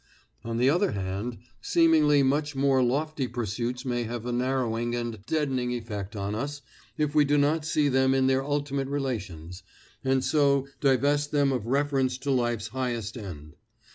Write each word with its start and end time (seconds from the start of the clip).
On 0.43 0.57
the 0.57 0.67
other 0.67 0.93
hand, 0.93 1.37
seemingly 1.61 2.23
much 2.23 2.55
more 2.55 2.81
lofty 2.81 3.27
pursuits 3.27 3.85
may 3.85 4.01
have 4.05 4.25
a 4.25 4.31
narrowing 4.31 4.95
and 4.95 5.23
deadening 5.27 5.69
effect 5.73 6.15
on 6.15 6.33
us 6.33 6.63
if 6.97 7.13
we 7.13 7.23
do 7.23 7.37
not 7.37 7.65
see 7.65 7.87
them 7.87 8.15
in 8.15 8.25
their 8.25 8.43
ultimate 8.43 8.87
relations, 8.87 9.61
and 10.03 10.23
so 10.23 10.65
divest 10.79 11.29
them 11.29 11.51
of 11.51 11.67
reference 11.67 12.17
to 12.17 12.31
life's 12.31 12.69
highest 12.69 13.15
end. 13.15 13.53